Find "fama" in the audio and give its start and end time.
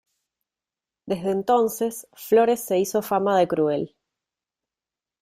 3.03-3.37